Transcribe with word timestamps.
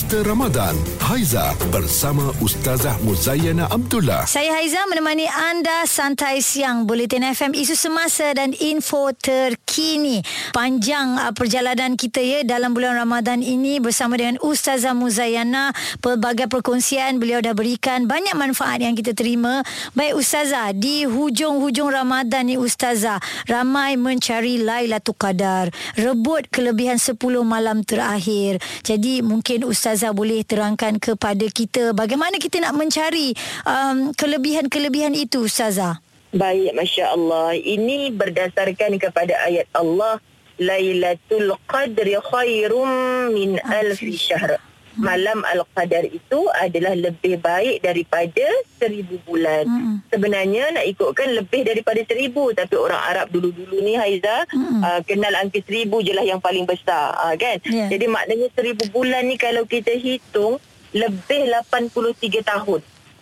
Booster 0.00 0.24
Ramadan. 0.24 0.72
Haiza 1.04 1.52
bersama 1.68 2.32
Ustazah 2.40 2.96
Muzayana 3.04 3.68
Abdullah. 3.68 4.24
Saya 4.24 4.56
Haiza 4.56 4.80
menemani 4.88 5.28
anda 5.28 5.84
santai 5.84 6.40
siang 6.40 6.88
Bulletin 6.88 7.20
FM 7.20 7.52
isu 7.52 7.76
semasa 7.76 8.32
dan 8.32 8.56
info 8.56 9.12
terkini. 9.12 10.24
Panjang 10.56 11.20
uh, 11.20 11.36
perjalanan 11.36 12.00
kita 12.00 12.16
ya 12.24 12.40
dalam 12.48 12.72
bulan 12.72 12.96
Ramadan 12.96 13.44
ini 13.44 13.76
bersama 13.76 14.16
dengan 14.16 14.40
Ustazah 14.40 14.96
Muzayana. 14.96 15.76
Pelbagai 16.00 16.48
perkongsian 16.48 17.20
beliau 17.20 17.44
dah 17.44 17.52
berikan 17.52 18.08
banyak 18.08 18.32
manfaat 18.40 18.80
yang 18.80 18.96
kita 18.96 19.12
terima. 19.12 19.60
Baik 19.92 20.16
Ustazah, 20.16 20.72
di 20.72 21.04
hujung-hujung 21.04 21.92
Ramadan 21.92 22.48
ni 22.48 22.56
Ustazah, 22.56 23.20
ramai 23.44 24.00
mencari 24.00 24.64
Lailatul 24.64 25.20
Qadar. 25.20 25.68
Rebut 26.00 26.48
kelebihan 26.48 26.96
10 26.96 27.20
malam 27.44 27.84
terakhir. 27.84 28.64
Jadi 28.80 29.20
mungkin 29.20 29.68
ustazah 29.68 29.89
boleh 30.14 30.46
terangkan 30.46 31.02
kepada 31.02 31.46
kita 31.50 31.90
bagaimana 31.90 32.38
kita 32.38 32.62
nak 32.62 32.78
mencari 32.78 33.34
um, 33.66 34.14
kelebihan-kelebihan 34.14 35.18
itu 35.18 35.42
ustazah. 35.50 35.98
Baik, 36.30 36.78
Masya 36.78 37.10
Allah. 37.10 37.58
Ini 37.58 38.14
berdasarkan 38.14 39.02
kepada 39.02 39.34
ayat 39.50 39.66
Allah. 39.74 40.22
Lailatul 40.60 41.56
Qadri 41.66 42.14
khairum 42.20 43.34
min 43.34 43.58
alfi 43.66 44.14
syahr. 44.14 44.62
Malam 44.98 45.46
Al-Qadar 45.46 46.02
itu 46.08 46.40
adalah 46.58 46.98
lebih 46.98 47.38
baik 47.38 47.86
daripada 47.86 48.46
seribu 48.80 49.22
bulan. 49.22 49.68
Mm-hmm. 49.68 49.96
Sebenarnya 50.10 50.64
nak 50.74 50.84
ikutkan 50.90 51.30
lebih 51.36 51.62
daripada 51.62 52.02
seribu. 52.02 52.50
Tapi 52.50 52.74
orang 52.74 52.98
Arab 52.98 53.26
dulu-dulu 53.30 53.78
ni 53.78 53.94
Haiza 53.94 54.48
mm-hmm. 54.50 54.80
uh, 54.82 55.00
kenal 55.06 55.34
angka 55.38 55.62
seribu 55.62 56.02
je 56.02 56.10
lah 56.10 56.26
yang 56.26 56.42
paling 56.42 56.66
besar. 56.66 57.14
Uh, 57.22 57.34
kan? 57.38 57.62
Yeah. 57.68 57.86
Jadi 57.86 58.10
maknanya 58.10 58.48
seribu 58.56 58.90
bulan 58.90 59.30
ni 59.30 59.38
kalau 59.38 59.62
kita 59.68 59.94
hitung 59.94 60.58
lebih 60.90 61.46
83 61.70 62.42
tahun. 62.42 62.80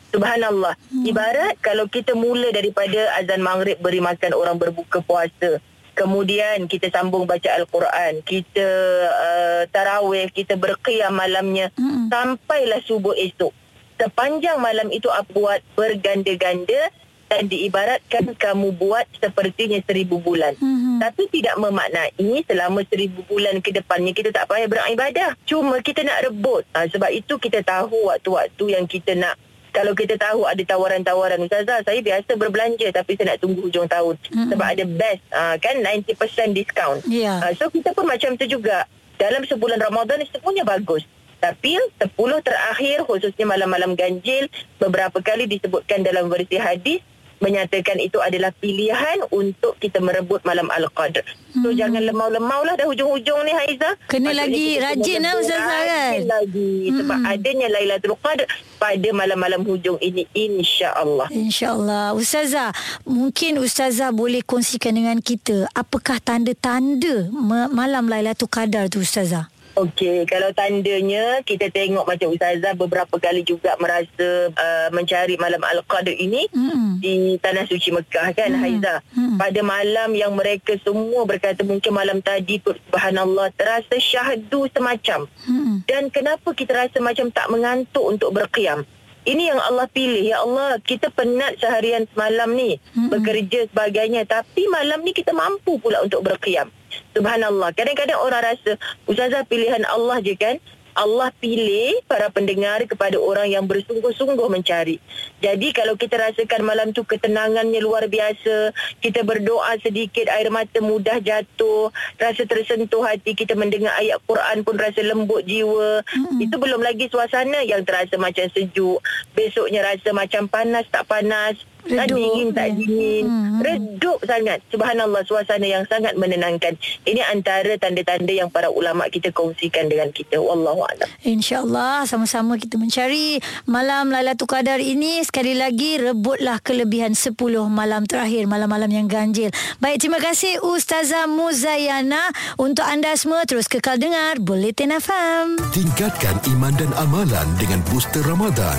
Subhanallah. 0.09 0.73
Hmm. 0.89 1.05
Ibarat 1.05 1.61
kalau 1.61 1.85
kita 1.85 2.17
mula 2.17 2.49
daripada 2.49 3.13
azan 3.21 3.45
maghrib 3.45 3.77
beri 3.77 4.01
makan 4.01 4.33
orang 4.33 4.57
berbuka 4.57 5.05
puasa. 5.05 5.61
Kemudian 5.99 6.71
kita 6.71 6.95
sambung 6.95 7.27
baca 7.27 7.51
Al-Quran. 7.59 8.23
Kita 8.23 8.69
uh, 9.03 9.63
tarawih, 9.75 10.31
kita 10.31 10.55
berqiyam 10.55 11.11
malamnya. 11.11 11.75
Hmm. 11.75 12.07
Sampailah 12.07 12.79
subuh 12.87 13.19
esok. 13.19 13.51
Sepanjang 13.99 14.63
malam 14.63 14.95
itu 14.95 15.11
apa 15.11 15.27
buat 15.35 15.59
berganda-ganda 15.75 16.95
dan 17.29 17.51
diibaratkan 17.51 18.33
kamu 18.39 18.79
buat 18.79 19.05
sepertinya 19.19 19.83
seribu 19.85 20.23
bulan. 20.23 20.55
Hmm. 20.57 21.03
Tapi 21.03 21.29
tidak 21.35 21.59
memaknai 21.61 22.15
selama 22.49 22.87
seribu 22.89 23.27
bulan 23.29 23.61
ke 23.61 23.75
depannya 23.75 24.15
kita 24.15 24.31
tak 24.31 24.49
payah 24.49 24.71
beribadah. 24.71 25.35
Cuma 25.45 25.83
kita 25.85 26.07
nak 26.07 26.31
rebut. 26.31 26.65
Ha, 26.73 26.89
sebab 26.89 27.11
itu 27.13 27.37
kita 27.37 27.61
tahu 27.67 28.09
waktu-waktu 28.09 28.65
yang 28.71 28.87
kita 28.89 29.19
nak 29.19 29.37
kalau 29.73 29.93
kita 29.93 30.17
tahu 30.17 30.45
ada 30.49 30.63
tawaran-tawaran 30.65 31.43
Ustazah 31.45 31.85
saya 31.85 32.01
biasa 32.01 32.35
berbelanja 32.35 32.89
tapi 32.93 33.15
saya 33.15 33.35
nak 33.35 33.41
tunggu 33.43 33.65
hujung 33.67 33.87
tahun 33.87 34.17
mm-hmm. 34.19 34.49
sebab 34.53 34.67
ada 34.67 34.85
best 34.85 35.23
uh, 35.33 35.57
kan 35.61 35.75
90% 35.81 36.57
discount 36.57 37.01
yeah. 37.09 37.43
uh, 37.45 37.53
so 37.55 37.69
kita 37.69 37.93
pun 37.93 38.09
macam 38.09 38.35
tu 38.35 38.45
juga 38.49 38.89
dalam 39.19 39.43
sebulan 39.45 39.79
Ramadan 39.83 40.23
semuanya 40.31 40.65
bagus 40.65 41.05
tapi 41.39 41.79
10 42.03 42.15
terakhir 42.43 43.07
khususnya 43.07 43.47
malam-malam 43.47 43.95
ganjil 43.95 44.51
beberapa 44.83 45.23
kali 45.23 45.47
disebutkan 45.47 46.03
dalam 46.03 46.27
versi 46.27 46.59
hadis 46.59 46.99
menyatakan 47.39 47.99
itu 48.03 48.19
adalah 48.19 48.51
pilihan 48.59 49.23
untuk 49.31 49.79
kita 49.79 50.03
merebut 50.03 50.43
malam 50.43 50.67
Al-Qadr. 50.71 51.23
So 51.59 51.71
hmm. 51.71 51.79
jangan 51.79 52.03
lemau-lemau 52.05 52.63
lah 52.67 52.75
dah 52.77 52.87
hujung-hujung 52.87 53.41
ni 53.47 53.53
Haiza. 53.55 53.95
Kena 54.11 54.31
Maksudnya 54.31 54.43
lagi 54.45 54.67
rajin 54.79 55.21
lah 55.23 55.35
Ustazah 55.39 55.83
kan. 55.87 56.19
lagi 56.27 56.73
hmm. 56.91 56.97
sebab 57.03 57.19
adanya 57.25 57.67
Lailatul 57.73 58.17
Qadr 58.21 58.47
pada 58.79 59.09
malam-malam 59.15 59.63
hujung 59.67 59.99
ini 59.99 60.27
insya-Allah. 60.35 61.27
Insya-Allah. 61.33 62.15
Ustazah, 62.15 62.71
mungkin 63.07 63.59
Ustazah 63.59 64.11
boleh 64.15 64.43
kongsikan 64.43 64.95
dengan 64.95 65.19
kita 65.19 65.67
apakah 65.75 66.23
tanda-tanda 66.23 67.31
malam 67.71 68.07
Lailatul 68.07 68.51
Qadar 68.51 68.91
tu 68.91 69.03
Ustazah? 69.03 69.58
Okey, 69.77 70.27
kalau 70.27 70.51
tandanya 70.57 71.45
kita 71.45 71.71
tengok 71.71 72.03
macam 72.03 72.33
Ustazah 72.33 72.75
beberapa 72.75 73.15
kali 73.21 73.47
juga 73.47 73.77
merasa 73.77 74.51
uh, 74.51 74.89
mencari 74.91 75.39
malam 75.39 75.63
Al-Qadr 75.63 76.15
ini 76.15 76.49
mm. 76.51 76.99
di 76.99 77.39
Tanah 77.39 77.69
Suci 77.69 77.95
Mekah 77.95 78.35
kan 78.35 78.51
mm. 78.55 78.61
Haiza. 78.61 78.95
Mm. 79.15 79.37
Pada 79.39 79.61
malam 79.63 80.11
yang 80.19 80.35
mereka 80.35 80.75
semua 80.83 81.23
berkata 81.29 81.63
mungkin 81.63 81.95
malam 81.95 82.19
tadi 82.19 82.59
subhanallah 82.59 83.55
terasa 83.55 83.97
syahdu 84.01 84.67
semacam. 84.73 85.31
Mm. 85.47 85.75
Dan 85.87 86.03
kenapa 86.11 86.51
kita 86.57 86.75
rasa 86.75 86.99
macam 86.99 87.31
tak 87.31 87.47
mengantuk 87.53 88.03
untuk 88.03 88.35
berqiyam? 88.35 88.83
Ini 89.29 89.53
yang 89.53 89.61
Allah 89.61 89.85
pilih. 89.93 90.25
Ya 90.25 90.41
Allah, 90.41 90.81
kita 90.81 91.13
penat 91.13 91.61
seharian 91.61 92.09
semalam 92.17 92.49
ni. 92.57 92.81
Mm-hmm. 92.81 93.09
Bekerja 93.13 93.61
sebagainya. 93.69 94.25
Tapi 94.25 94.65
malam 94.73 95.05
ni 95.05 95.13
kita 95.13 95.37
mampu 95.37 95.77
pula 95.77 96.01
untuk 96.01 96.25
berqiyam. 96.25 96.73
Subhanallah. 97.13 97.77
Kadang-kadang 97.77 98.17
orang 98.25 98.57
rasa, 98.57 98.81
Ustazah 99.05 99.45
pilihan 99.45 99.85
Allah 99.85 100.25
je 100.25 100.33
kan? 100.33 100.57
Allah 100.99 101.31
pilih 101.39 102.03
para 102.11 102.27
pendengar 102.35 102.83
kepada 102.91 103.15
orang 103.23 103.55
yang 103.55 103.71
bersungguh-sungguh 103.71 104.51
mencari. 104.51 104.99
Jadi 105.39 105.71
kalau 105.71 105.95
kita 105.95 106.19
rasakan 106.19 106.67
malam 106.67 106.91
tu 106.91 107.07
ketenangannya 107.07 107.79
luar 107.79 108.11
biasa, 108.11 108.75
kita 108.99 109.23
berdoa 109.23 109.79
sedikit 109.79 110.27
air 110.27 110.51
mata 110.51 110.83
mudah 110.83 111.23
jatuh, 111.23 111.95
rasa 112.19 112.43
tersentuh 112.51 113.07
hati 113.07 113.39
kita 113.39 113.55
mendengar 113.55 113.95
ayat 113.95 114.19
Quran 114.27 114.67
pun 114.67 114.75
rasa 114.75 114.99
lembut 115.07 115.47
jiwa. 115.47 116.03
Hmm. 116.03 116.43
Itu 116.43 116.59
belum 116.59 116.83
lagi 116.83 117.07
suasana 117.07 117.63
yang 117.63 117.87
terasa 117.87 118.19
macam 118.19 118.51
sejuk. 118.51 118.99
Besoknya 119.39 119.87
rasa 119.87 120.11
macam 120.11 120.51
panas 120.51 120.83
tak 120.91 121.07
panas. 121.07 121.55
Redup. 121.87 121.99
Tak 121.99 122.07
dingin 122.11 122.49
tak 122.53 122.69
dingin. 122.75 123.25
Hmm. 123.25 123.59
Redup 123.63 124.19
sangat. 124.27 124.59
Subhanallah 124.69 125.23
Suasana 125.25 125.65
yang 125.65 125.85
sangat 125.87 126.19
menenangkan. 126.19 126.75
Ini 127.07 127.23
antara 127.31 127.79
tanda-tanda 127.79 128.31
Yang 128.35 128.51
para 128.53 128.69
ulama 128.69 129.07
kita 129.09 129.31
kongsikan 129.31 129.87
dengan 129.87 130.11
kita. 130.11 130.43
Wallahualam 130.43 131.07
InsyaAllah 131.23 132.05
Sama-sama 132.05 132.59
kita 132.59 132.77
mencari 132.77 133.39
Malam 133.65 134.11
Lailatul 134.11 134.51
Qadar 134.51 134.83
ini. 134.83 135.23
Sekali 135.23 135.55
lagi 135.55 136.03
Rebutlah 136.03 136.61
kelebihan 136.61 137.15
10 137.15 137.39
malam 137.71 138.05
terakhir 138.05 138.45
Malam-malam 138.51 138.91
yang 138.91 139.07
ganjil. 139.07 139.55
Baik 139.79 140.03
terima 140.03 140.19
kasih 140.19 140.61
Ustazah 140.61 141.31
Muzayana. 141.31 142.31
Untuk 142.59 142.85
anda 142.85 143.15
semua 143.15 143.47
Terus 143.47 143.71
kekal 143.71 143.97
dengar 144.03 144.43
Bulletin 144.43 144.93
FM 144.99 145.63
Tingkatkan 145.73 146.37
iman 146.57 146.75
dan 146.77 146.91
amalan 146.99 147.47
Dengan 147.57 147.81
booster 147.89 148.21
Ramadan. 148.27 148.79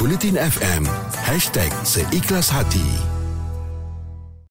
Bulletin 0.00 0.38
FM 0.38 0.86
Hashtag 1.26 1.70
Seikhlas 1.82 2.37
hati. 2.46 3.07